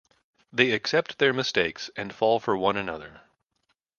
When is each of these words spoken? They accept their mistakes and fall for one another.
They 0.51 0.71
accept 0.71 1.19
their 1.19 1.31
mistakes 1.31 1.91
and 1.95 2.11
fall 2.11 2.39
for 2.39 2.57
one 2.57 2.75
another. 2.75 3.21